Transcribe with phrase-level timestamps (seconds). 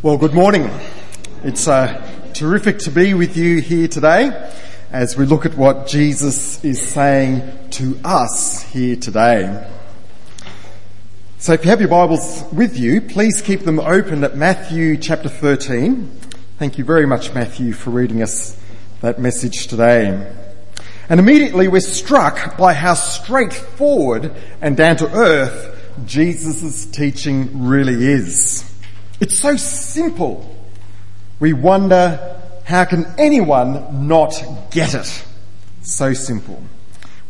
[0.00, 0.70] Well, good morning.
[1.42, 2.00] It's uh,
[2.32, 4.48] terrific to be with you here today
[4.92, 9.68] as we look at what Jesus is saying to us here today.
[11.38, 15.28] So if you have your Bibles with you, please keep them open at Matthew chapter
[15.28, 16.06] 13.
[16.60, 18.56] Thank you very much, Matthew, for reading us
[19.00, 20.32] that message today.
[21.08, 25.76] And immediately we're struck by how straightforward and down to earth
[26.06, 28.67] Jesus' teaching really is.
[29.20, 30.56] It's so simple.
[31.40, 35.24] We wonder, how can anyone not get it?
[35.82, 36.62] So simple.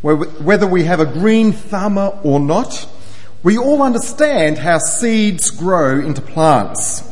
[0.01, 2.87] Whether we have a green thumb or not,
[3.43, 7.09] we all understand how seeds grow into plants.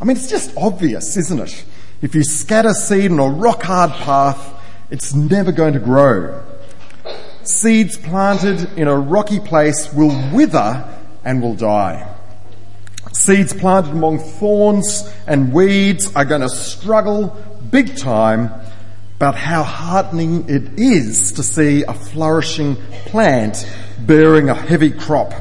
[0.00, 1.64] I mean, it's just obvious, isn't it?
[2.02, 4.54] If you scatter seed on a rock hard path,
[4.90, 6.42] it's never going to grow.
[7.42, 10.88] Seeds planted in a rocky place will wither
[11.24, 12.06] and will die.
[13.12, 17.36] Seeds planted among thorns and weeds are going to struggle
[17.70, 18.52] big time,
[19.18, 25.32] but how heartening it is to see a flourishing plant bearing a heavy crop.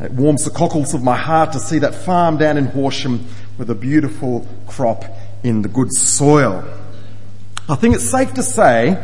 [0.00, 3.26] It warms the cockles of my heart to see that farm down in Horsham
[3.58, 5.04] with a beautiful crop
[5.42, 6.64] in the good soil.
[7.68, 8.96] I think it's safe to say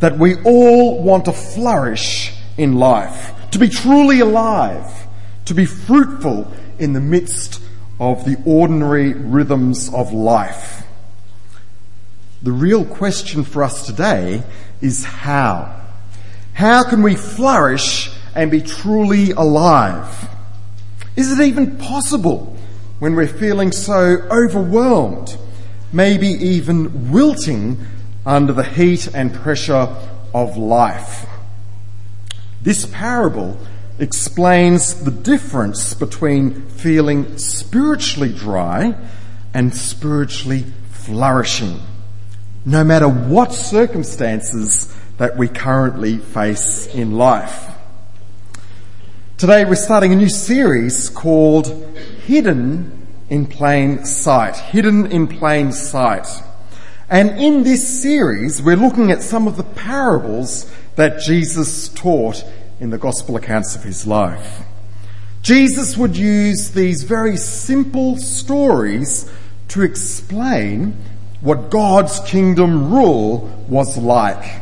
[0.00, 5.06] that we all want to flourish in life, to be truly alive,
[5.46, 7.62] to be fruitful in the midst
[8.00, 10.84] of the ordinary rhythms of life.
[12.42, 14.42] The real question for us today
[14.80, 15.80] is how?
[16.54, 20.28] How can we flourish and be truly alive?
[21.14, 22.56] Is it even possible
[22.98, 25.36] when we're feeling so overwhelmed,
[25.92, 27.78] maybe even wilting
[28.26, 29.94] under the heat and pressure
[30.34, 31.26] of life?
[32.60, 33.56] This parable
[34.02, 38.96] explains the difference between feeling spiritually dry
[39.54, 41.78] and spiritually flourishing,
[42.66, 47.70] no matter what circumstances that we currently face in life.
[49.38, 51.68] Today we're starting a new series called
[52.26, 54.56] Hidden in Plain Sight.
[54.56, 56.26] Hidden in Plain Sight.
[57.08, 62.44] And in this series we're looking at some of the parables that Jesus taught
[62.82, 64.64] in the gospel accounts of his life.
[65.40, 69.30] Jesus would use these very simple stories
[69.68, 70.96] to explain
[71.40, 74.60] what God's kingdom rule was like.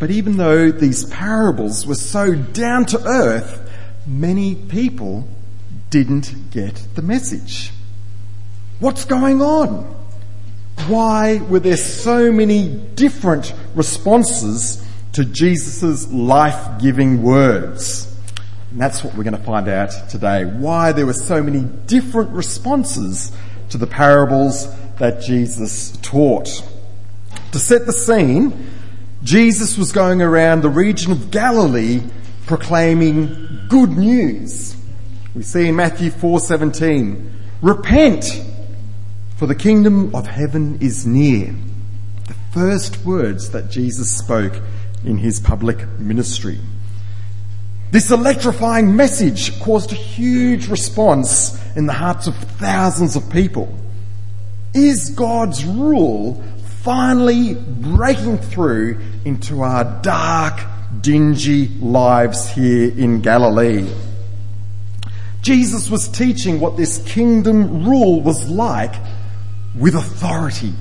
[0.00, 3.60] But even though these parables were so down to earth,
[4.04, 5.28] many people
[5.88, 7.70] didn't get the message.
[8.80, 9.84] What's going on?
[10.88, 18.08] Why were there so many different responses to Jesus' life-giving words.
[18.70, 20.44] And that's what we're going to find out today.
[20.44, 23.30] Why there were so many different responses
[23.68, 26.66] to the parables that Jesus taught.
[27.52, 28.70] To set the scene,
[29.22, 32.02] Jesus was going around the region of Galilee
[32.46, 34.76] proclaiming good news.
[35.34, 37.30] We see in Matthew 4:17,
[37.60, 38.42] repent
[39.36, 41.54] for the kingdom of heaven is near.
[42.26, 44.60] The first words that Jesus spoke
[45.04, 46.58] in his public ministry.
[47.90, 53.74] This electrifying message caused a huge response in the hearts of thousands of people.
[54.72, 56.42] Is God's rule
[56.82, 60.58] finally breaking through into our dark,
[61.02, 63.86] dingy lives here in Galilee?
[65.42, 68.94] Jesus was teaching what this kingdom rule was like
[69.78, 70.72] with authority.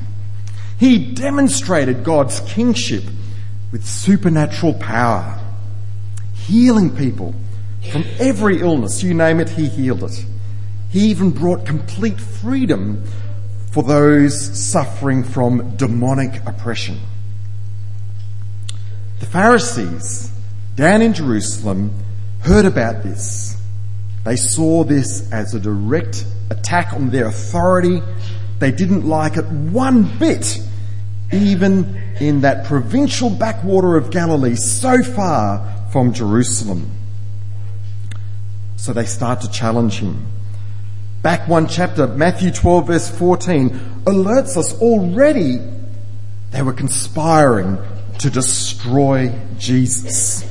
[0.80, 3.04] He demonstrated God's kingship
[3.72, 5.40] with supernatural power,
[6.34, 7.34] healing people
[7.92, 9.02] from every illness.
[9.02, 10.26] You name it, he healed it.
[10.90, 13.04] He even brought complete freedom
[13.72, 17.00] for those suffering from demonic oppression.
[19.20, 20.32] The Pharisees
[20.76, 21.94] down in Jerusalem
[22.42, 23.56] heard about this.
[24.26, 28.02] They saw this as a direct attack on their authority.
[28.60, 30.60] They didn't like it one bit
[31.32, 36.90] even in that provincial backwater of Galilee, so far from Jerusalem.
[38.78, 40.26] So they start to challenge him.
[41.22, 43.70] Back one chapter, Matthew 12 verse 14,
[44.06, 45.60] alerts us already
[46.52, 47.78] they were conspiring
[48.20, 50.44] to destroy Jesus.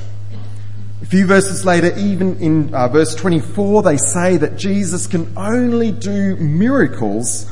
[1.03, 5.93] A few verses later, even in uh, verse 24, they say that Jesus can only
[5.93, 7.51] do miracles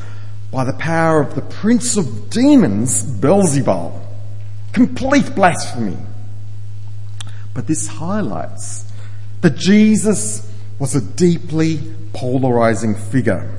[0.51, 4.01] by the power of the prince of demons, Beelzebul.
[4.73, 5.97] Complete blasphemy.
[7.55, 8.91] But this highlights
[9.41, 11.81] that Jesus was a deeply
[12.13, 13.55] polarizing figure.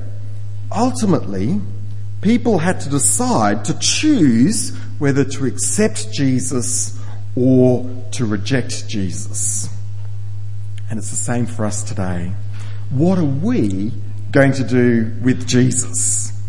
[0.72, 1.60] ultimately,
[2.20, 6.98] people had to decide to choose whether to accept Jesus
[7.34, 9.68] or to reject Jesus.
[10.88, 12.32] And it's the same for us today.
[12.90, 13.92] What are we
[14.30, 16.39] going to do with Jesus?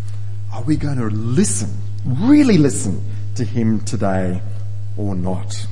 [0.53, 1.69] Are we going to listen,
[2.05, 3.03] really listen
[3.35, 4.41] to him today
[4.97, 5.65] or not?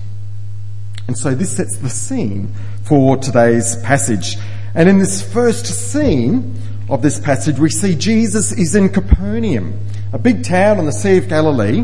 [1.08, 2.54] And so this sets the scene
[2.84, 4.38] for today's passage.
[4.74, 6.56] And in this first scene
[6.88, 9.78] of this passage, we see Jesus is in Capernaum,
[10.14, 11.84] a big town on the Sea of Galilee.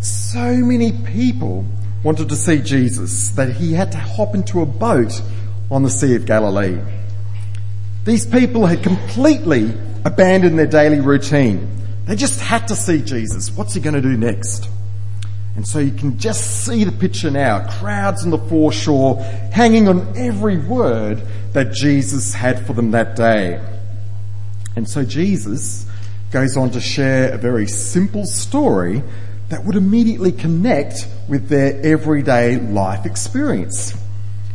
[0.00, 1.64] So many people
[2.04, 5.20] wanted to see Jesus that he had to hop into a boat
[5.68, 6.78] on the Sea of Galilee.
[8.04, 9.72] These people had completely
[10.04, 11.68] abandoned their daily routine.
[12.06, 13.50] They just had to see Jesus.
[13.50, 14.68] What's he going to do next?
[15.56, 17.66] And so you can just see the picture now.
[17.78, 19.22] Crowds on the foreshore
[19.52, 21.22] hanging on every word
[21.52, 23.60] that Jesus had for them that day.
[24.76, 25.86] And so Jesus
[26.30, 29.02] goes on to share a very simple story
[29.48, 33.96] that would immediately connect with their everyday life experience.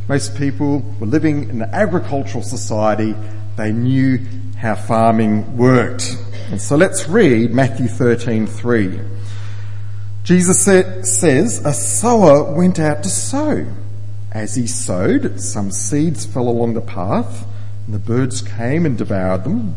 [0.07, 3.15] Most people were living in an agricultural society.
[3.57, 4.19] They knew
[4.57, 6.18] how farming worked.
[6.50, 9.00] And so let's read Matthew 13, 3.
[10.24, 13.65] Jesus says, a sower went out to sow.
[14.31, 17.45] As he sowed, some seeds fell along the path,
[17.86, 19.75] and the birds came and devoured them.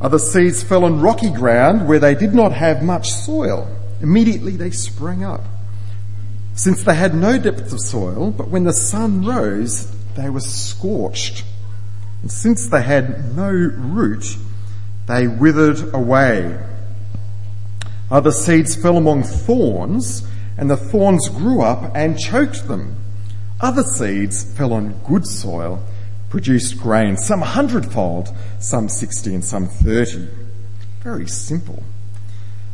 [0.00, 3.70] Other seeds fell on rocky ground where they did not have much soil.
[4.02, 5.44] Immediately they sprang up.
[6.54, 11.44] Since they had no depth of soil, but when the sun rose, they were scorched.
[12.26, 14.36] And since they had no root,
[15.06, 16.58] they withered away.
[18.10, 20.26] Other seeds fell among thorns,
[20.58, 22.96] and the thorns grew up and choked them.
[23.60, 25.84] Other seeds fell on good soil,
[26.28, 30.28] produced grain, some hundredfold, some sixty, and some thirty.
[31.04, 31.84] Very simple.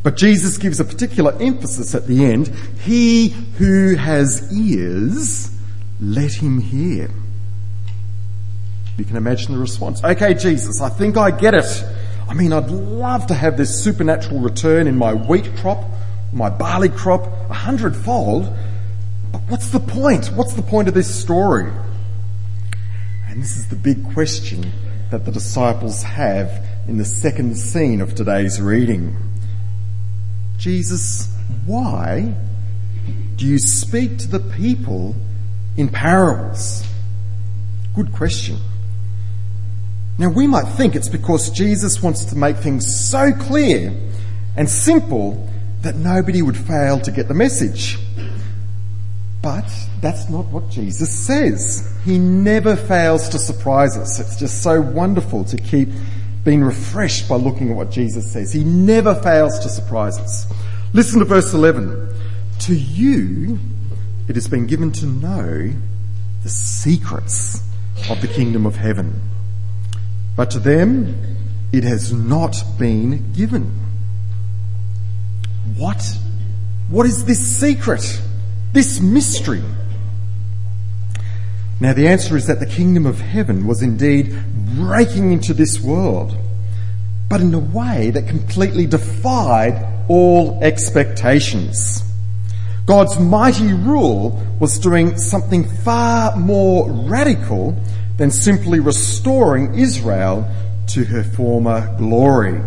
[0.02, 2.48] But Jesus gives a particular emphasis at the end.
[2.80, 3.28] He
[3.58, 5.50] who has ears,
[6.00, 7.10] let him hear.
[8.98, 10.02] You can imagine the response.
[10.04, 11.84] Okay, Jesus, I think I get it.
[12.28, 15.84] I mean, I'd love to have this supernatural return in my wheat crop,
[16.32, 18.44] my barley crop, a hundredfold.
[19.32, 20.26] But what's the point?
[20.28, 21.70] What's the point of this story?
[23.28, 24.72] And this is the big question
[25.10, 29.16] that the disciples have in the second scene of today's reading.
[30.58, 31.34] Jesus,
[31.64, 32.34] why
[33.36, 35.16] do you speak to the people
[35.76, 36.84] in parables?
[37.94, 38.58] Good question.
[40.22, 43.92] Now we might think it's because Jesus wants to make things so clear
[44.56, 47.98] and simple that nobody would fail to get the message.
[49.42, 49.68] But
[50.00, 51.92] that's not what Jesus says.
[52.04, 54.20] He never fails to surprise us.
[54.20, 55.88] It's just so wonderful to keep
[56.44, 58.52] being refreshed by looking at what Jesus says.
[58.52, 60.46] He never fails to surprise us.
[60.92, 62.14] Listen to verse 11.
[62.60, 63.58] To you,
[64.28, 65.72] it has been given to know
[66.44, 67.60] the secrets
[68.08, 69.20] of the kingdom of heaven
[70.36, 71.14] but to them
[71.72, 73.70] it has not been given.
[75.76, 76.16] What?
[76.88, 78.20] What is this secret?
[78.72, 79.62] This mystery?
[81.80, 84.36] Now the answer is that the kingdom of heaven was indeed
[84.76, 86.36] breaking into this world,
[87.28, 92.02] but in a way that completely defied all expectations.
[92.86, 97.76] God's mighty rule was doing something far more radical
[98.16, 100.48] than simply restoring Israel
[100.88, 102.60] to her former glory.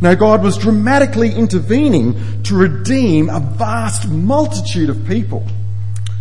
[0.00, 5.46] Now God was dramatically intervening to redeem a vast multitude of people,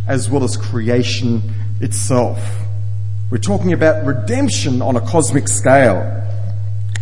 [0.08, 1.41] as well as creation
[1.79, 2.39] itself.
[3.31, 6.01] We're talking about redemption on a cosmic scale.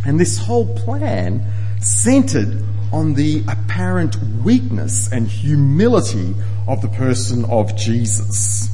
[0.06, 1.46] And this whole plan
[1.82, 6.36] centered on the apparent weakness and humility
[6.68, 8.70] of the person of Jesus.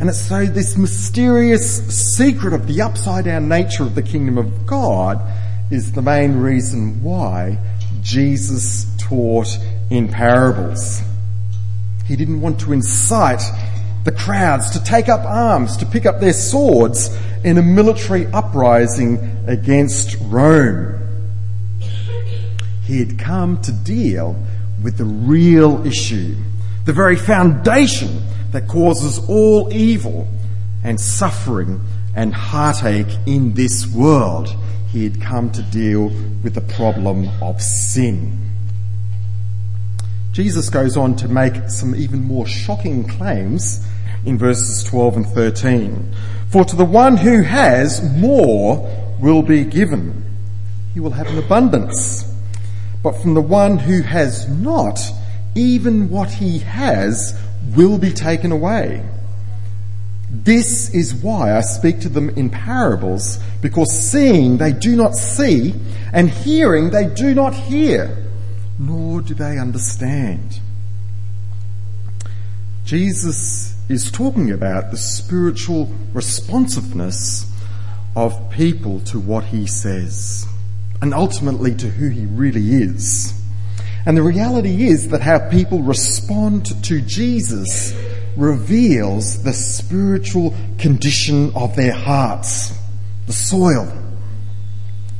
[0.00, 4.66] And it's so this mysterious secret of the upside down nature of the kingdom of
[4.66, 5.20] God
[5.70, 7.58] is the main reason why
[8.02, 9.58] Jesus taught
[9.90, 11.02] in parables.
[12.06, 13.42] He didn't want to incite
[14.04, 19.44] the crowds to take up arms, to pick up their swords in a military uprising
[19.46, 20.98] against Rome.
[22.84, 24.36] He had come to deal
[24.82, 26.34] with the real issue,
[26.84, 30.28] the very foundation that causes all evil
[30.82, 31.80] and suffering
[32.14, 34.54] and heartache in this world.
[34.90, 36.08] He had come to deal
[36.42, 38.38] with the problem of sin.
[40.32, 43.86] Jesus goes on to make some even more shocking claims
[44.24, 46.14] in verses 12 and 13.
[46.48, 48.88] For to the one who has, more
[49.20, 50.24] will be given.
[50.94, 52.24] he will have an abundance.
[53.02, 54.98] But from the one who has not,
[55.54, 57.38] even what he has
[57.76, 59.04] will be taken away.
[60.30, 65.74] This is why I speak to them in parables, because seeing they do not see,
[66.12, 68.16] and hearing they do not hear,
[68.78, 70.60] nor do they understand.
[72.84, 77.46] Jesus is talking about the spiritual responsiveness
[78.16, 80.46] of people to what he says,
[81.02, 83.38] and ultimately to who he really is.
[84.04, 87.94] And the reality is that how people respond to Jesus
[88.36, 92.76] reveals the spiritual condition of their hearts,
[93.26, 93.92] the soil.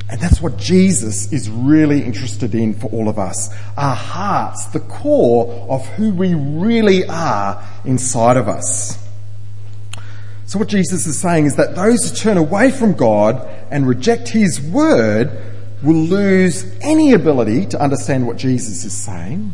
[0.09, 3.49] And that's what Jesus is really interested in for all of us.
[3.77, 8.99] Our hearts, the core of who we really are inside of us.
[10.45, 14.29] So what Jesus is saying is that those who turn away from God and reject
[14.29, 15.52] His word
[15.83, 19.53] will lose any ability to understand what Jesus is saying,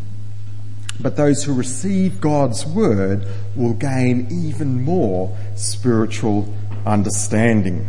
[1.00, 6.52] but those who receive God's word will gain even more spiritual
[6.84, 7.88] understanding.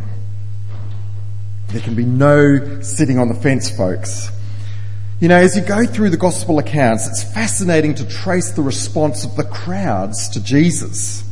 [1.68, 4.30] There can be no sitting on the fence, folks.
[5.20, 9.24] You know, as you go through the gospel accounts, it's fascinating to trace the response
[9.24, 11.24] of the crowds to Jesus.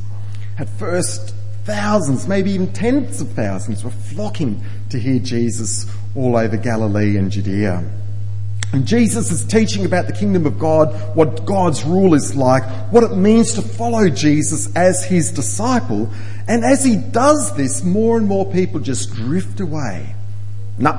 [0.58, 1.34] At first,
[1.68, 5.84] thousands, maybe even tens of thousands were flocking to hear Jesus
[6.16, 7.84] all over Galilee and Judea.
[8.72, 13.04] And Jesus is teaching about the kingdom of God, what God's rule is like, what
[13.04, 16.10] it means to follow Jesus as his disciple.
[16.48, 20.14] And as he does this, more and more people just drift away.
[20.78, 20.98] No,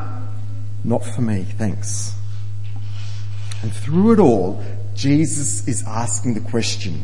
[0.83, 2.13] not for me, thanks.
[3.63, 7.01] And through it all, Jesus is asking the question,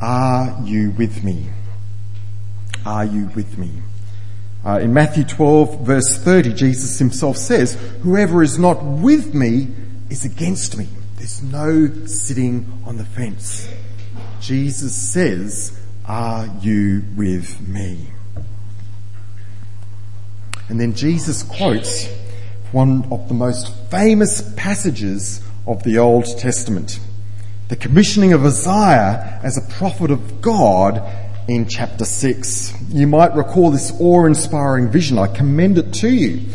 [0.00, 1.48] are you with me?
[2.84, 3.70] Are you with me?
[4.64, 9.68] Uh, in Matthew 12 verse 30, Jesus himself says, whoever is not with me
[10.10, 10.88] is against me.
[11.16, 13.68] There's no sitting on the fence.
[14.40, 18.08] Jesus says, are you with me?
[20.68, 22.08] And then Jesus quotes
[22.72, 26.98] one of the most famous passages of the Old Testament.
[27.68, 30.96] The commissioning of Isaiah as a prophet of God
[31.48, 32.74] in chapter 6.
[32.90, 35.18] You might recall this awe inspiring vision.
[35.18, 36.48] I commend it to you.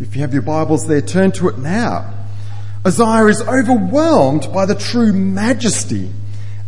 [0.00, 2.12] If you have your Bibles there, turn to it now.
[2.86, 6.10] Isaiah is overwhelmed by the true majesty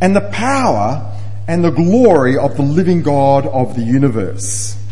[0.01, 1.13] and the power
[1.47, 4.83] and the glory of the living God of the universe.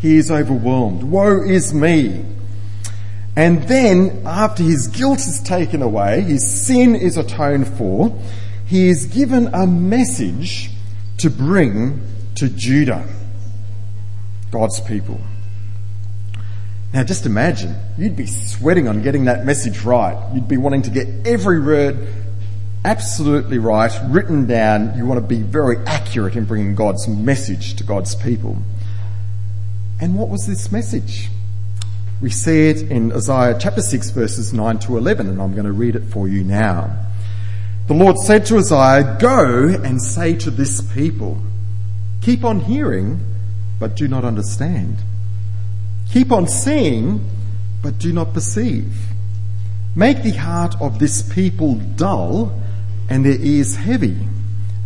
[0.00, 1.04] He is overwhelmed.
[1.04, 2.24] Woe is me.
[3.36, 8.18] And then, after his guilt is taken away, his sin is atoned for,
[8.66, 10.70] he is given a message
[11.20, 12.00] to bring
[12.36, 13.06] to Judah,
[14.50, 15.20] God's people.
[16.92, 20.18] Now just imagine, you'd be sweating on getting that message right.
[20.34, 22.08] You'd be wanting to get every word
[22.84, 24.96] absolutely right, written down.
[24.96, 28.58] You want to be very accurate in bringing God's message to God's people.
[30.00, 31.28] And what was this message?
[32.20, 35.72] We see it in Isaiah chapter 6 verses 9 to 11 and I'm going to
[35.72, 37.09] read it for you now.
[37.90, 41.42] The Lord said to Isaiah, Go and say to this people,
[42.22, 43.18] keep on hearing,
[43.80, 44.98] but do not understand.
[46.12, 47.28] Keep on seeing,
[47.82, 48.94] but do not perceive.
[49.96, 52.62] Make the heart of this people dull
[53.08, 54.18] and their ears heavy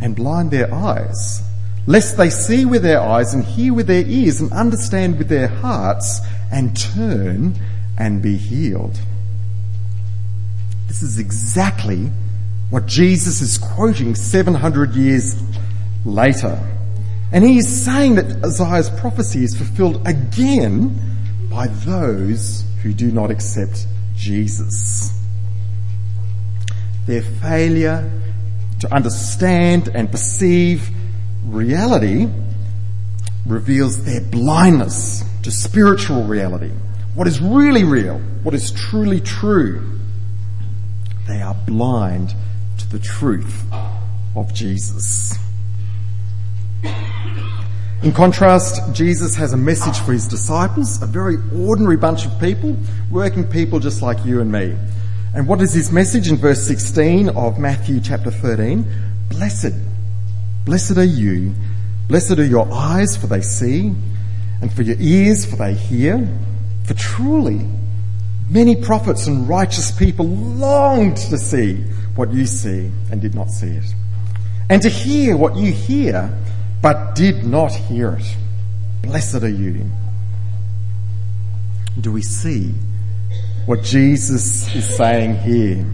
[0.00, 1.42] and blind their eyes,
[1.86, 5.48] lest they see with their eyes and hear with their ears and understand with their
[5.48, 7.54] hearts and turn
[7.98, 8.98] and be healed.
[10.88, 12.10] This is exactly
[12.74, 15.40] what Jesus is quoting 700 years
[16.04, 16.58] later.
[17.30, 20.98] And he is saying that Isaiah's prophecy is fulfilled again
[21.48, 25.16] by those who do not accept Jesus.
[27.06, 28.10] Their failure
[28.80, 30.88] to understand and perceive
[31.46, 32.28] reality
[33.46, 36.72] reveals their blindness to spiritual reality.
[37.14, 40.00] What is really real, what is truly true.
[41.28, 42.34] They are blind
[42.94, 43.64] the truth
[44.36, 45.36] of Jesus.
[48.04, 52.76] In contrast, Jesus has a message for his disciples, a very ordinary bunch of people,
[53.10, 54.76] working people just like you and me.
[55.34, 58.86] And what is his message in verse 16 of Matthew chapter 13?
[59.28, 59.74] Blessed,
[60.64, 61.52] blessed are you,
[62.06, 63.92] blessed are your eyes for they see,
[64.62, 66.28] and for your ears for they hear.
[66.84, 67.66] For truly,
[68.48, 71.84] many prophets and righteous people longed to see
[72.16, 73.94] what you see and did not see it,
[74.70, 76.30] and to hear what you hear
[76.80, 78.36] but did not hear it.
[79.02, 79.90] Blessed are you.
[82.00, 82.74] Do we see
[83.66, 85.84] what Jesus is saying here?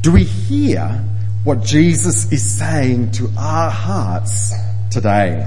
[0.00, 1.04] Do we hear
[1.44, 4.52] what Jesus is saying to our hearts
[4.90, 5.46] today?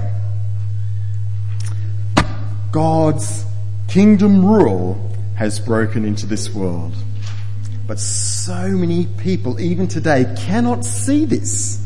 [2.71, 3.45] God's
[3.87, 6.95] kingdom rule has broken into this world.
[7.85, 11.85] But so many people, even today, cannot see this.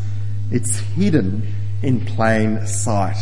[0.52, 3.18] It's hidden in plain sight.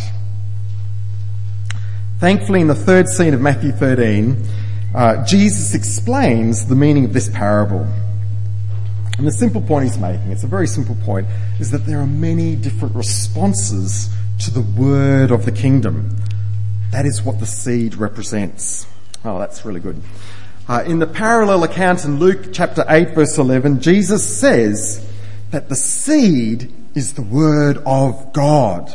[2.20, 4.46] Thankfully, in the third scene of Matthew 13,
[4.94, 7.88] uh, Jesus explains the meaning of this parable.
[9.18, 11.28] And the simple point he's making, it's a very simple point,
[11.60, 16.16] is that there are many different responses to the word of the kingdom.
[16.92, 18.88] That is what the seed represents.
[19.24, 20.02] Oh, that's really good.
[20.68, 25.08] Uh, in the parallel account in Luke chapter 8 verse 11, Jesus says
[25.52, 28.92] that the seed is the word of God.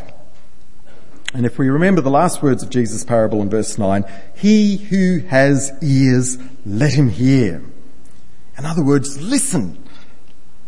[1.33, 5.21] And if we remember the last words of Jesus' parable in verse 9, he who
[5.29, 7.63] has ears, let him hear.
[8.59, 9.81] In other words, listen.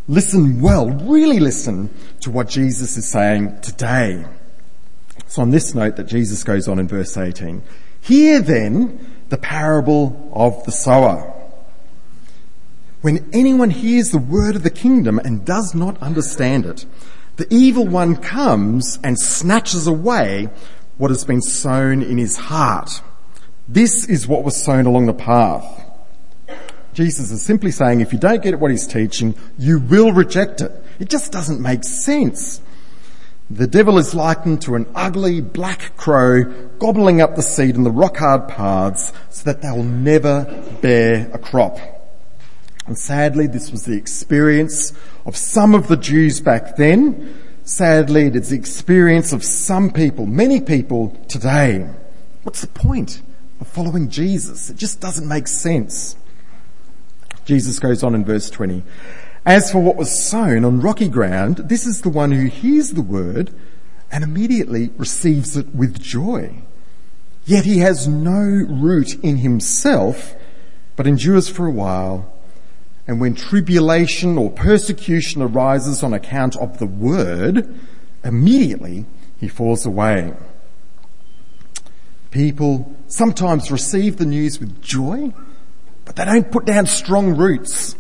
[0.07, 1.91] Listen well, really listen
[2.21, 4.25] to what Jesus is saying today.
[5.19, 7.61] It's on this note that Jesus goes on in verse 18.
[8.03, 11.33] Hear then the parable of the sower.
[13.01, 16.85] When anyone hears the word of the kingdom and does not understand it,
[17.37, 20.51] the evil one comes and snatches away
[20.99, 23.01] what has been sown in his heart.
[23.67, 25.65] This is what was sown along the path.
[26.93, 30.73] Jesus is simply saying if you don't get what he's teaching, you will reject it.
[31.01, 32.61] It just doesn't make sense.
[33.53, 36.45] The devil is likened to an ugly black crow
[36.79, 40.47] gobbling up the seed in the rock hard paths so that they'll never
[40.81, 41.77] bear a crop.
[42.87, 44.95] And sadly, this was the experience
[45.27, 47.43] of some of the Jews back then.
[47.63, 51.87] Sadly, it is the experience of some people, many people today.
[52.45, 53.21] What's the point
[53.61, 54.71] of following Jesus?
[54.71, 56.17] It just doesn't make sense.
[57.45, 58.83] Jesus goes on in verse 20.
[59.45, 63.03] As for what was sown on rocky ground, this is the one who hears the
[63.03, 63.53] word
[64.11, 66.63] and immediately receives it with joy.
[67.45, 70.37] Yet he has no root in himself,
[70.95, 72.33] but endures for a while.
[73.09, 77.75] And when tribulation or persecution arises on account of the word,
[78.23, 79.07] immediately
[79.41, 80.35] he falls away.
[82.31, 85.33] People sometimes receive the news with joy,
[86.05, 87.97] but they don't put down strong roots.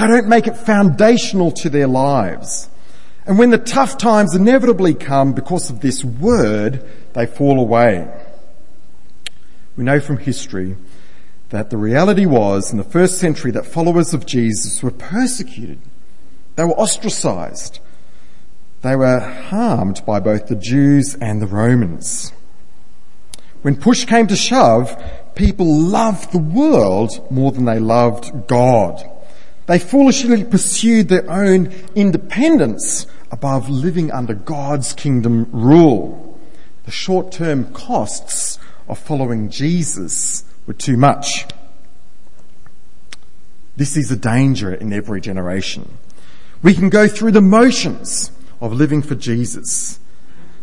[0.00, 2.70] They don't make it foundational to their lives.
[3.26, 8.10] And when the tough times inevitably come because of this word, they fall away.
[9.76, 10.76] We know from history
[11.50, 15.78] that the reality was in the first century that followers of Jesus were persecuted.
[16.56, 17.78] They were ostracized.
[18.80, 22.32] They were harmed by both the Jews and the Romans.
[23.60, 24.96] When push came to shove,
[25.34, 29.04] people loved the world more than they loved God.
[29.70, 36.40] They foolishly pursued their own independence above living under God's kingdom rule.
[36.86, 41.46] The short-term costs of following Jesus were too much.
[43.76, 45.98] This is a danger in every generation.
[46.64, 50.00] We can go through the motions of living for Jesus.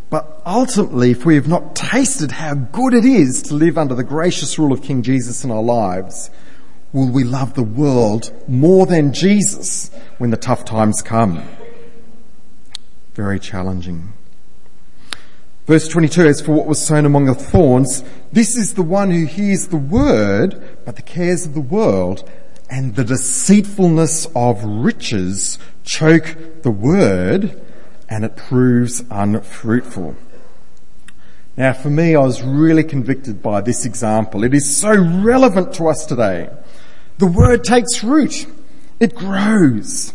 [0.09, 4.03] But ultimately, if we have not tasted how good it is to live under the
[4.03, 6.29] gracious rule of King Jesus in our lives,
[6.93, 11.43] will we love the world more than Jesus when the tough times come?
[13.13, 14.13] Very challenging.
[15.65, 19.25] Verse 22, as for what was sown among the thorns, this is the one who
[19.25, 22.29] hears the word, but the cares of the world
[22.69, 27.61] and the deceitfulness of riches choke the word
[28.09, 30.15] and it proves unfruitful.
[31.57, 34.43] Now for me, I was really convicted by this example.
[34.43, 36.49] It is so relevant to us today.
[37.17, 38.45] The word takes root.
[38.99, 40.13] It grows,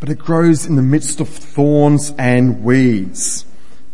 [0.00, 3.44] but it grows in the midst of thorns and weeds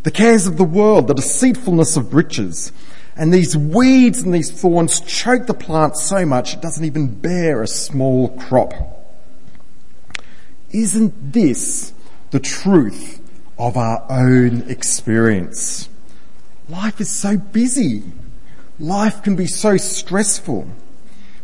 [0.05, 2.73] the cares of the world, the deceitfulness of riches.
[3.17, 7.63] And these weeds and these thorns choke the plant so much it doesn't even bear
[7.63, 8.73] a small crop.
[10.71, 11.93] Isn't this
[12.31, 13.21] the truth
[13.59, 15.89] of our own experience?
[16.69, 18.03] Life is so busy.
[18.79, 20.69] Life can be so stressful.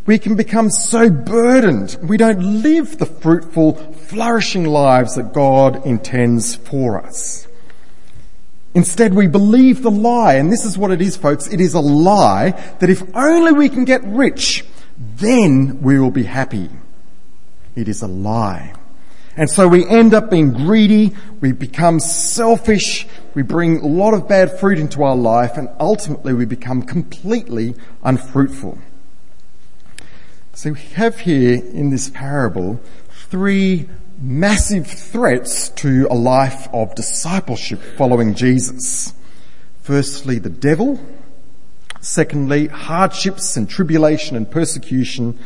[0.07, 1.97] We can become so burdened.
[2.03, 7.47] We don't live the fruitful, flourishing lives that God intends for us.
[8.75, 11.49] Instead, we believe the lie, and this is what it is, folks.
[11.49, 14.65] It is a lie that if only we can get rich,
[14.97, 16.71] then we will be happy.
[17.75, 18.75] It is a lie.
[19.37, 24.29] And so we end up being greedy, we become selfish, we bring a lot of
[24.29, 28.79] bad fruit into our life, and ultimately we become completely unfruitful.
[30.61, 32.83] So we have here in this parable
[33.31, 33.89] three
[34.21, 39.15] massive threats to a life of discipleship following Jesus.
[39.81, 41.01] Firstly, the devil.
[42.03, 45.39] Secondly, hardships and tribulation and persecution.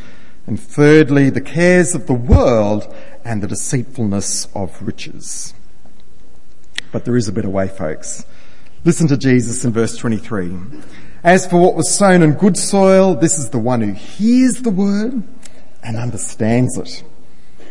[0.47, 5.53] And thirdly, the cares of the world and the deceitfulness of riches.
[6.91, 8.25] But there is a better way, folks.
[8.83, 10.51] Listen to Jesus in verse 23.
[11.25, 14.69] As for what was sown in good soil, this is the one who hears the
[14.69, 15.23] word
[15.81, 17.03] and understands it.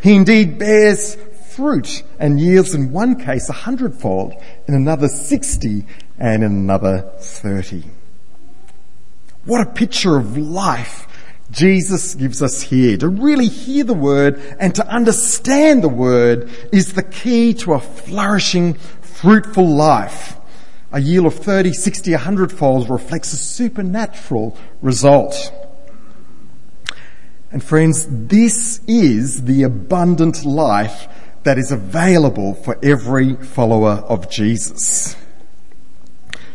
[0.03, 1.15] He indeed bears
[1.55, 4.35] fruit and yields in one case a hundredfold,
[4.67, 5.87] in another sixty,
[6.19, 7.85] and in another thirty.
[9.45, 11.07] What a picture of life
[11.53, 12.97] Jesus gives us here.
[12.97, 17.79] To really hear the word and to understand the word is the key to a
[17.79, 20.39] flourishing, fruitful life.
[20.95, 25.53] A yield of 30, 60, 100 folds reflects a supernatural result.
[27.51, 31.09] And friends, this is the abundant life
[31.43, 35.17] that is available for every follower of Jesus.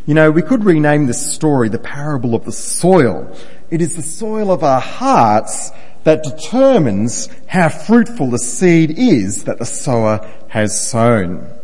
[0.05, 3.35] You know, we could rename this story the parable of the soil.
[3.69, 5.71] It is the soil of our hearts
[6.05, 11.58] that determines how fruitful the seed is that the sower has sown.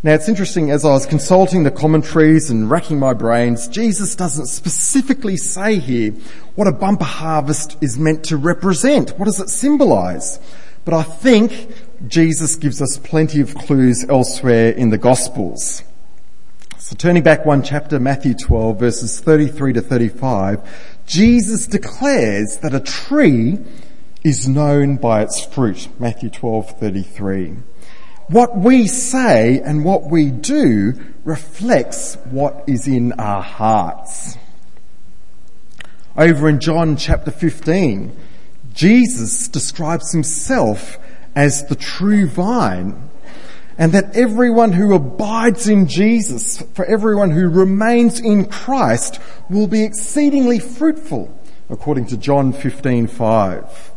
[0.00, 4.46] Now it's interesting, as I was consulting the commentaries and racking my brains, Jesus doesn't
[4.46, 6.12] specifically say here
[6.54, 9.18] what a bumper harvest is meant to represent.
[9.18, 10.38] What does it symbolize?
[10.84, 11.74] But I think
[12.06, 15.82] Jesus gives us plenty of clues elsewhere in the Gospels.
[16.78, 20.60] So turning back one chapter, Matthew 12 verses 33 to 35,
[21.06, 23.58] Jesus declares that a tree
[24.22, 25.88] is known by its fruit.
[25.98, 27.56] Matthew 12, 33.
[28.28, 30.92] What we say and what we do
[31.24, 34.36] reflects what is in our hearts.
[36.14, 38.14] Over in John chapter 15,
[38.74, 40.98] Jesus describes himself
[41.34, 43.08] as the true vine
[43.78, 49.84] and that everyone who abides in Jesus, for everyone who remains in Christ, will be
[49.84, 51.32] exceedingly fruitful,
[51.70, 53.87] according to John 15:5.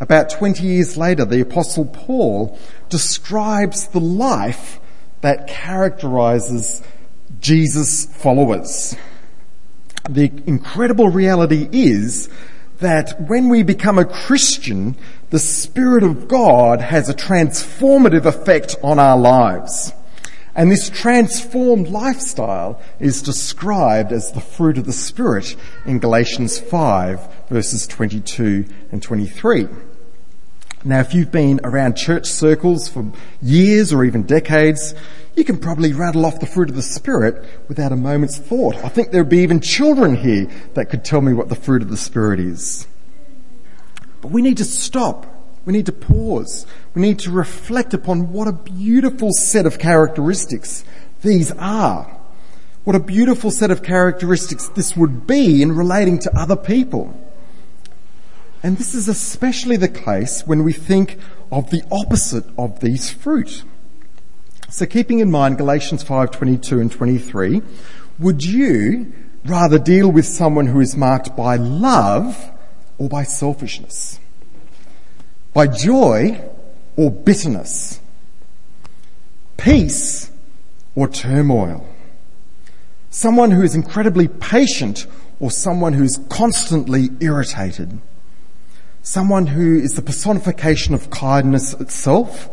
[0.00, 4.80] About 20 years later, the apostle Paul describes the life
[5.20, 6.82] that characterizes
[7.40, 8.96] Jesus' followers.
[10.08, 12.28] The incredible reality is
[12.78, 14.96] that when we become a Christian,
[15.30, 19.92] the Spirit of God has a transformative effect on our lives.
[20.56, 27.48] And this transformed lifestyle is described as the fruit of the Spirit in Galatians 5
[27.48, 29.68] verses 22 and 23.
[30.84, 34.94] Now, if you've been around church circles for years or even decades,
[35.34, 38.76] you can probably rattle off the fruit of the Spirit without a moment's thought.
[38.76, 41.88] I think there'd be even children here that could tell me what the fruit of
[41.88, 42.86] the Spirit is.
[44.20, 45.26] But we need to stop.
[45.64, 46.66] We need to pause.
[46.94, 50.84] We need to reflect upon what a beautiful set of characteristics
[51.22, 52.18] these are.
[52.84, 57.18] What a beautiful set of characteristics this would be in relating to other people.
[58.62, 61.18] And this is especially the case when we think
[61.50, 63.62] of the opposite of these fruit.
[64.70, 67.62] So keeping in mind Galatians 5:22 and 23,
[68.18, 69.12] would you
[69.44, 72.50] rather deal with someone who is marked by love
[72.98, 74.18] or by selfishness?
[75.54, 76.40] By joy
[76.96, 78.00] or bitterness?
[79.56, 80.30] Peace
[80.96, 81.86] or turmoil?
[83.10, 85.06] Someone who is incredibly patient
[85.38, 88.00] or someone who is constantly irritated?
[89.04, 92.48] Someone who is the personification of kindness itself,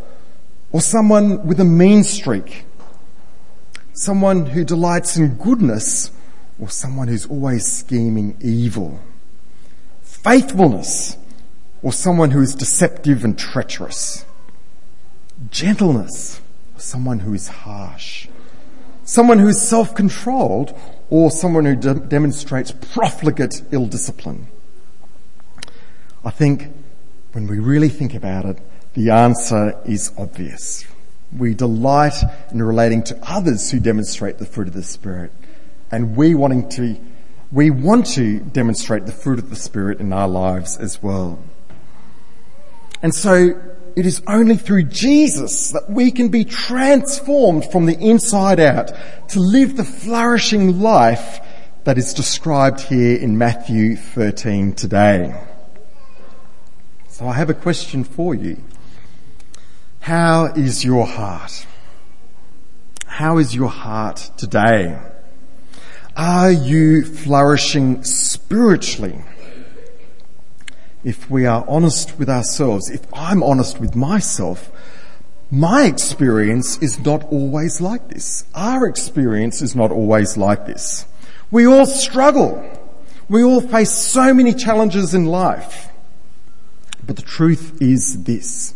[0.72, 2.66] or someone with a mean streak?
[3.94, 6.12] Someone who delights in goodness,
[6.60, 9.00] or someone who's always scheming evil?
[10.02, 11.18] Faithfulness,
[11.84, 14.26] or someone who is deceptive and treacherous?
[15.50, 16.42] Gentleness,
[16.76, 18.28] or someone who is harsh?
[19.04, 20.78] Someone who is self-controlled,
[21.10, 24.48] or someone who de- demonstrates profligate ill discipline?
[26.24, 26.68] I think
[27.34, 28.60] when we really think about it,
[28.94, 30.86] the answer is obvious.
[31.36, 35.32] We delight in relating to others who demonstrate the fruit of the Spirit.
[35.92, 36.98] And we wanting to,
[37.52, 41.40] we want to demonstrate the fruit of the Spirit in our lives as well.
[43.02, 43.60] And so
[43.96, 48.94] it is only through Jesus that we can be transformed from the inside out
[49.30, 51.40] to live the flourishing life
[51.84, 55.36] that is described here in Matthew 13 today.
[57.10, 58.64] So I have a question for you.
[60.00, 61.66] How is your heart?
[63.06, 65.00] How is your heart today?
[66.16, 69.24] Are you flourishing spiritually?
[71.04, 74.72] If we are honest with ourselves, if I'm honest with myself,
[75.50, 78.46] my experience is not always like this.
[78.56, 81.06] Our experience is not always like this.
[81.52, 82.64] We all struggle.
[83.28, 85.90] We all face so many challenges in life.
[87.06, 88.74] But the truth is this.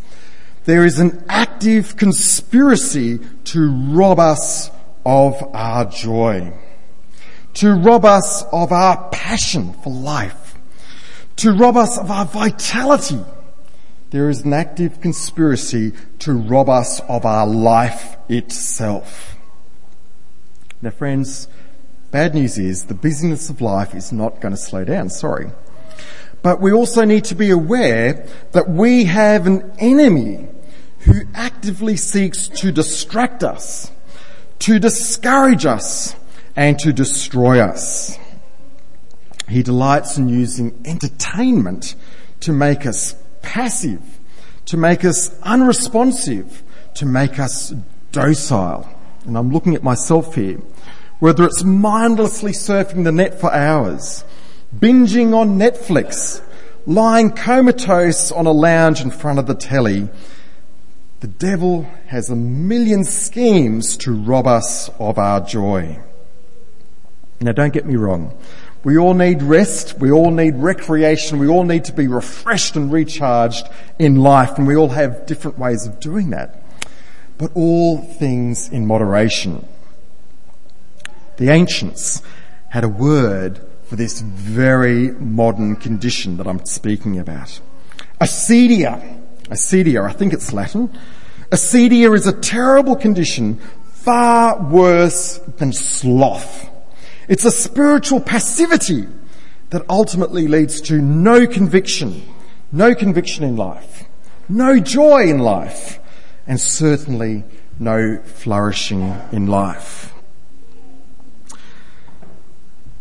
[0.66, 4.70] There is an active conspiracy to rob us
[5.06, 6.52] of our joy.
[7.56, 10.45] To rob us of our passion for life.
[11.38, 13.20] To rob us of our vitality.
[14.12, 19.36] There is an active conspiracy to rob us of our life itself.
[20.82, 21.48] Now friends,
[22.12, 25.52] bad news is the busyness of life is not going to slow down, sorry.
[26.42, 30.48] But we also need to be aware that we have an enemy
[31.00, 33.92] who actively seeks to distract us,
[34.60, 36.16] to discourage us,
[36.56, 38.18] and to destroy us.
[39.48, 41.96] He delights in using entertainment
[42.42, 44.02] to make us passive,
[44.66, 46.64] to make us unresponsive,
[46.96, 47.74] to make us
[48.12, 48.90] docile.
[49.26, 50.60] And I'm looking at myself here.
[51.20, 54.24] Whether it's mindlessly surfing the net for hours,
[54.78, 56.42] binging on Netflix,
[56.86, 60.10] lying comatose on a lounge in front of the telly.
[61.22, 66.00] The devil has a million schemes to rob us of our joy.
[67.42, 68.38] Now don't get me wrong.
[68.86, 69.98] We all need rest.
[69.98, 71.40] We all need recreation.
[71.40, 73.68] We all need to be refreshed and recharged
[73.98, 76.62] in life and we all have different ways of doing that.
[77.40, 79.68] But all things in moderation.
[81.38, 82.22] The ancients
[82.70, 87.60] had a word for this very modern condition that I'm speaking about.
[88.22, 89.20] Acedia.
[89.46, 90.96] Acedia, I think it's Latin.
[91.50, 93.60] Acedia is a terrible condition
[93.94, 96.70] far worse than sloth.
[97.28, 99.08] It's a spiritual passivity
[99.72, 102.22] that ultimately leads to no conviction,
[102.72, 104.04] no conviction in life,
[104.48, 106.00] no joy in life,
[106.46, 107.44] and certainly
[107.80, 110.14] no flourishing in life.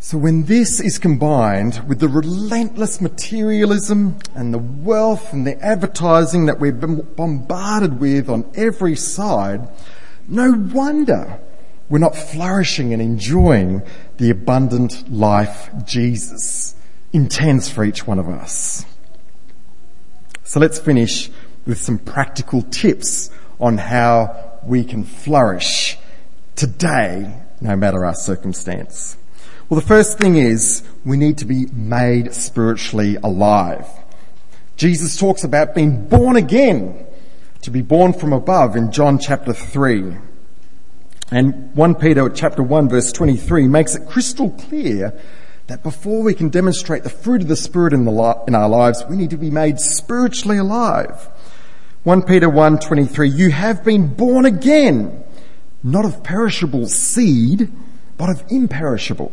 [0.01, 6.47] So when this is combined with the relentless materialism and the wealth and the advertising
[6.47, 9.67] that been bombarded with on every side,
[10.29, 11.41] no wonder
[11.89, 13.83] we're not flourishing and enjoying
[14.17, 16.75] the abundant life Jesus
[17.13, 18.85] intends for each one of us.
[20.45, 21.31] So let's finish
[21.67, 25.97] with some practical tips on how we can flourish
[26.57, 29.17] today, no matter our circumstance.
[29.69, 33.87] Well, the first thing is we need to be made spiritually alive.
[34.77, 37.07] Jesus talks about being born again,
[37.63, 40.17] to be born from above in John chapter 3.
[41.31, 45.19] And 1 Peter chapter 1 verse 23 makes it crystal clear
[45.67, 49.05] that before we can demonstrate the fruit of the Spirit in, the in our lives,
[49.09, 51.29] we need to be made spiritually alive.
[52.03, 55.25] 1 Peter 1:23 You have been born again,
[55.83, 57.73] not of perishable seed,
[58.19, 59.33] but of imperishable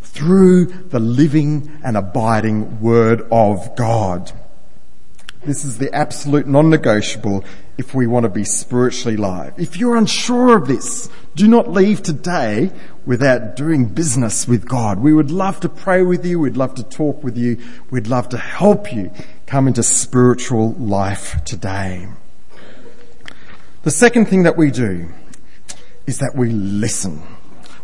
[0.00, 4.32] through the living and abiding Word of God.
[5.46, 7.44] This is the absolute non-negotiable
[7.78, 9.54] if we want to be spiritually alive.
[9.56, 12.72] If you're unsure of this, do not leave today
[13.04, 14.98] without doing business with God.
[14.98, 16.40] We would love to pray with you.
[16.40, 17.58] We'd love to talk with you.
[17.90, 19.12] We'd love to help you
[19.46, 22.08] come into spiritual life today.
[23.84, 25.08] The second thing that we do
[26.06, 27.22] is that we listen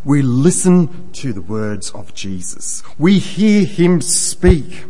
[0.05, 2.83] we listen to the words of Jesus.
[2.98, 4.85] We hear him speak.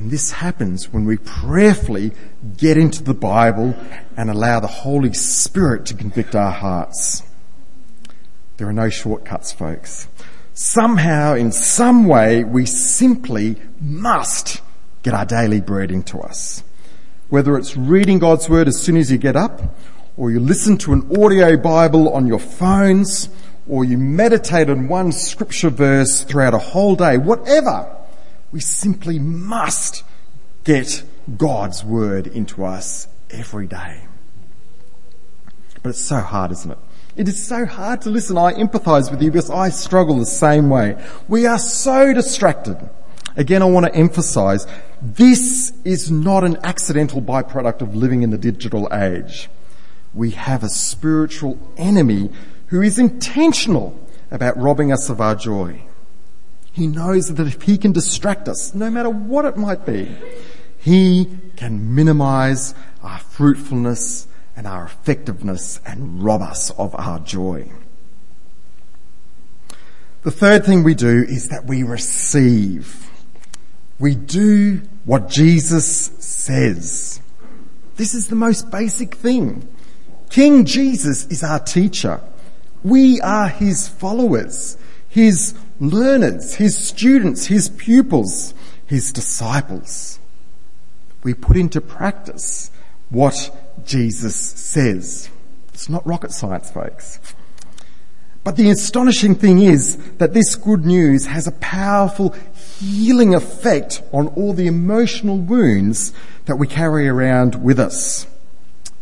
[0.00, 2.12] And this happens when we prayerfully
[2.56, 3.76] get into the Bible
[4.16, 7.22] and allow the Holy Spirit to convict our hearts.
[8.56, 10.08] There are no shortcuts, folks.
[10.54, 14.62] Somehow, in some way, we simply must
[15.02, 16.64] get our daily bread into us.
[17.28, 19.60] Whether it's reading God's Word as soon as you get up,
[20.16, 23.28] or you listen to an audio Bible on your phones,
[23.68, 27.98] or you meditate on one scripture verse throughout a whole day, whatever,
[28.52, 30.02] we simply must
[30.64, 31.02] get
[31.36, 34.02] God's word into us every day.
[35.82, 36.78] But it's so hard, isn't it?
[37.16, 38.36] It is so hard to listen.
[38.38, 41.02] I empathize with you because I struggle the same way.
[41.28, 42.78] We are so distracted.
[43.36, 44.66] Again, I want to emphasize
[45.00, 49.48] this is not an accidental byproduct of living in the digital age.
[50.12, 52.30] We have a spiritual enemy
[52.66, 53.98] who is intentional
[54.30, 55.82] about robbing us of our joy.
[56.80, 60.16] He knows that if he can distract us, no matter what it might be,
[60.78, 67.70] he can minimize our fruitfulness and our effectiveness and rob us of our joy.
[70.22, 73.10] The third thing we do is that we receive.
[73.98, 75.86] We do what Jesus
[76.18, 77.20] says.
[77.96, 79.68] This is the most basic thing.
[80.30, 82.22] King Jesus is our teacher.
[82.82, 84.78] We are his followers,
[85.10, 88.54] his learners, his students, his pupils,
[88.86, 90.20] his disciples.
[91.24, 92.70] We put into practice
[93.08, 93.50] what
[93.84, 95.30] Jesus says.
[95.74, 97.18] It's not rocket science, folks.
[98.42, 102.34] But the astonishing thing is that this good news has a powerful
[102.78, 106.12] healing effect on all the emotional wounds
[106.46, 108.26] that we carry around with us.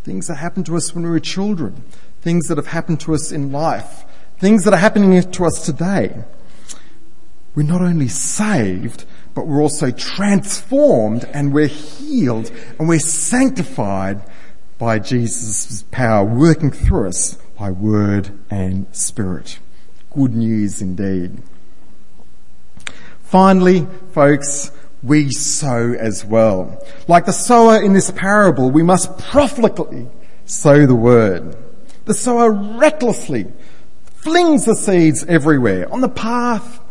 [0.03, 1.83] Things that happened to us when we were children,
[2.21, 4.05] things that have happened to us in life,
[4.39, 6.25] things that are happening to us today.
[7.59, 14.23] We're not only saved, but we're also transformed and we're healed and we're sanctified
[14.79, 19.59] by Jesus' power working through us by word and spirit.
[20.15, 21.43] Good news indeed.
[23.25, 24.71] Finally, folks,
[25.03, 26.81] we sow as well.
[27.09, 30.07] Like the sower in this parable, we must profitably
[30.45, 31.57] sow the word.
[32.05, 33.53] The sower recklessly
[34.15, 36.85] flings the seeds everywhere, on the path,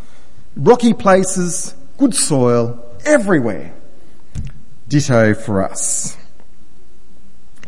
[0.57, 3.73] rocky places, good soil, everywhere.
[4.87, 6.17] Ditto for us.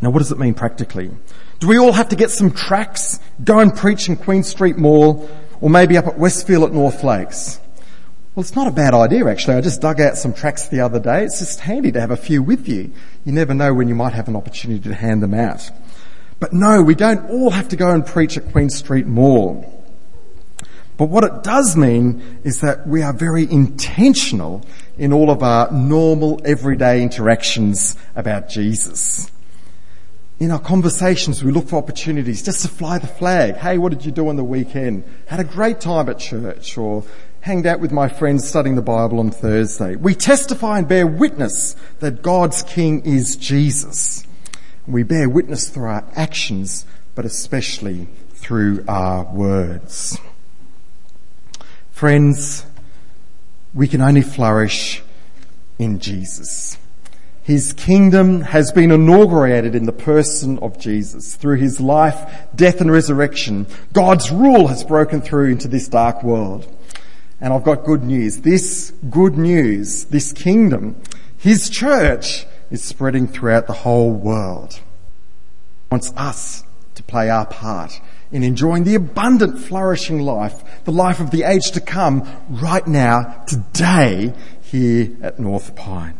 [0.02, 1.10] Now what does it mean practically?
[1.60, 5.28] Do we all have to get some tracts, go and preach in Queen Street Mall,
[5.60, 7.60] or maybe up at Westfield at North Lakes?
[8.34, 9.56] Well, it's not a bad idea actually.
[9.56, 11.24] I just dug out some tracts the other day.
[11.24, 12.92] It's just handy to have a few with you.
[13.24, 15.70] You never know when you might have an opportunity to hand them out.
[16.38, 19.79] But no, we don't all have to go and preach at Queen Street Mall.
[21.00, 24.66] But what it does mean is that we are very intentional
[24.98, 29.30] in all of our normal everyday interactions about Jesus.
[30.40, 33.56] In our conversations, we look for opportunities just to fly the flag.
[33.56, 35.04] Hey, what did you do on the weekend?
[35.24, 37.02] Had a great time at church or
[37.40, 39.96] hanged out with my friends studying the Bible on Thursday.
[39.96, 44.26] We testify and bear witness that God's King is Jesus.
[44.86, 46.84] We bear witness through our actions,
[47.14, 50.18] but especially through our words.
[52.00, 52.64] Friends,
[53.74, 55.02] we can only flourish
[55.78, 56.78] in Jesus.
[57.42, 61.34] His kingdom has been inaugurated in the person of Jesus.
[61.34, 66.74] Through his life, death and resurrection, God's rule has broken through into this dark world.
[67.38, 68.38] And I've got good news.
[68.38, 70.96] This good news, this kingdom,
[71.36, 74.72] His church is spreading throughout the whole world.
[74.72, 74.80] He
[75.90, 78.00] wants us to play our part
[78.32, 83.44] in enjoying the abundant flourishing life, the life of the age to come right now,
[83.46, 86.16] today, here at North Pine.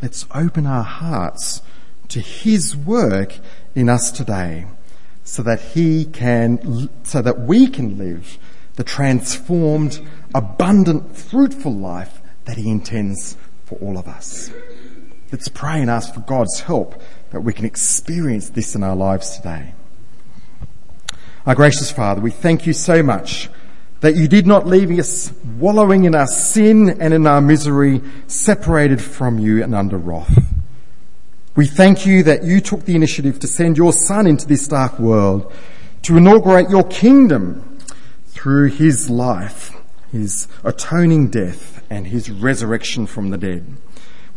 [0.00, 1.60] Let's open our hearts
[2.08, 3.34] to His work
[3.74, 4.66] in us today
[5.24, 8.38] so that He can, so that we can live
[8.76, 10.00] the transformed,
[10.34, 13.36] abundant, fruitful life that He intends
[13.66, 14.50] for all of us.
[15.30, 19.36] Let's pray and ask for God's help that we can experience this in our lives
[19.36, 19.74] today.
[21.48, 23.48] Our gracious Father, we thank you so much
[24.00, 29.00] that you did not leave us wallowing in our sin and in our misery, separated
[29.00, 30.44] from you and under wrath.
[31.56, 34.98] We thank you that you took the initiative to send your son into this dark
[34.98, 35.50] world
[36.02, 37.78] to inaugurate your kingdom
[38.26, 39.74] through his life,
[40.12, 43.64] his atoning death and his resurrection from the dead.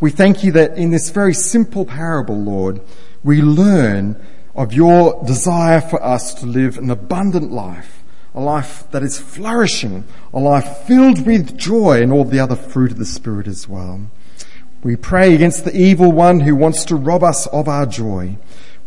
[0.00, 2.80] We thank you that in this very simple parable, Lord,
[3.22, 4.18] we learn
[4.54, 8.02] of your desire for us to live an abundant life,
[8.34, 12.92] a life that is flourishing, a life filled with joy and all the other fruit
[12.92, 14.10] of the Spirit as well.
[14.82, 18.36] We pray against the evil one who wants to rob us of our joy.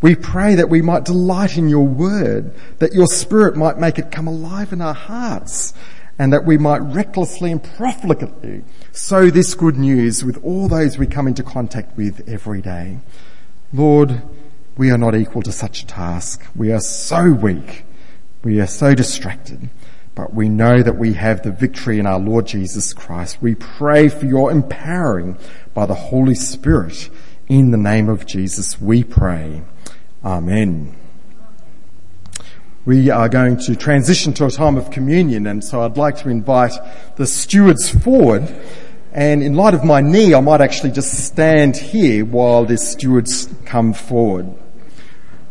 [0.02, 4.12] We pray that we might delight in your word, that your spirit might make it
[4.12, 5.74] come alive in our hearts,
[6.20, 11.08] and that we might recklessly and profligately sow this good news with all those we
[11.08, 13.00] come into contact with every day.
[13.72, 14.22] Lord,
[14.78, 16.46] we are not equal to such a task.
[16.56, 17.86] We are so weak.
[18.44, 19.70] We are so distracted.
[20.16, 23.42] But we know that we have the victory in our Lord Jesus Christ.
[23.42, 25.38] We pray for your empowering
[25.74, 27.10] by the Holy Spirit.
[27.48, 29.62] In the name of Jesus, we pray.
[30.24, 30.96] Amen.
[32.86, 36.30] We are going to transition to a time of communion and so I'd like to
[36.30, 36.74] invite
[37.16, 38.48] the stewards forward
[39.12, 43.50] and in light of my knee I might actually just stand here while the stewards
[43.66, 44.54] come forward.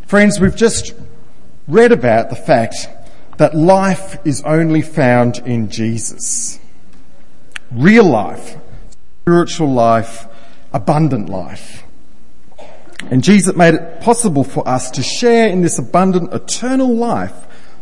[0.07, 0.93] Friends, we've just
[1.67, 2.87] read about the fact
[3.37, 6.59] that life is only found in Jesus.
[7.71, 8.55] Real life,
[9.21, 10.27] spiritual life,
[10.71, 11.83] abundant life.
[13.09, 17.33] And Jesus made it possible for us to share in this abundant eternal life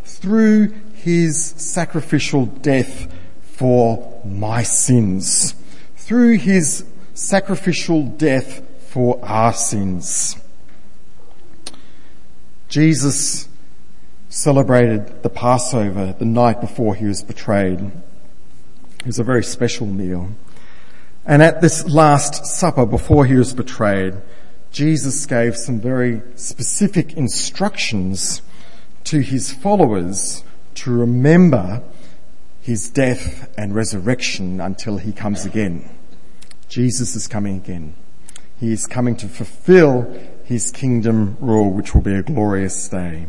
[0.06, 5.56] through his sacrificial death for my sins.
[5.98, 10.38] Through his sacrificial death for our sins.
[12.74, 13.48] Jesus
[14.30, 17.80] celebrated the Passover the night before he was betrayed.
[17.80, 20.32] It was a very special meal.
[21.24, 24.16] And at this last supper before he was betrayed,
[24.72, 28.42] Jesus gave some very specific instructions
[29.04, 30.44] to his followers
[30.74, 31.84] to remember
[32.60, 35.92] his death and resurrection until he comes again.
[36.70, 37.94] Jesus is coming again.
[38.60, 40.12] He is coming to fulfill
[40.44, 43.28] his kingdom rule, which will be a glorious day.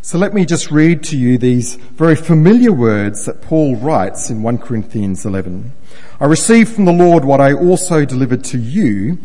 [0.00, 4.42] So let me just read to you these very familiar words that Paul writes in
[4.42, 5.72] 1 Corinthians 11.
[6.20, 9.18] I received from the Lord what I also delivered to you,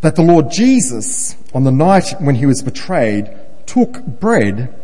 [0.00, 3.30] that the Lord Jesus, on the night when he was betrayed,
[3.66, 4.74] took bread,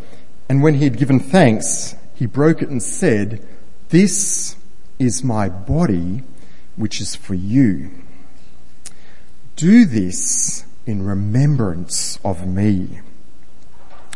[0.48, 3.46] and when he had given thanks, he broke it and said,
[3.88, 4.56] This
[4.98, 6.22] is my body,
[6.76, 7.90] which is for you.
[9.56, 13.00] Do this in remembrance of me.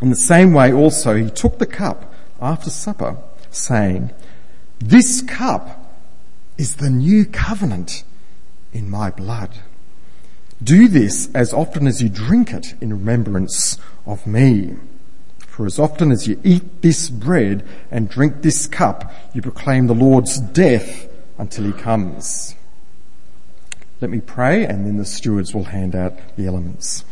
[0.01, 3.19] In the same way also he took the cup after supper,
[3.51, 4.11] saying,
[4.79, 5.95] This cup
[6.57, 8.05] is the new covenant
[8.73, 9.51] in my blood.
[10.63, 14.77] Do this as often as you drink it in remembrance of me.
[15.41, 19.95] For as often as you eat this bread and drink this cup, you proclaim the
[19.95, 21.07] Lord's death
[21.37, 22.55] until he comes.
[24.03, 27.05] Let me pray and then the stewards will hand out the elements.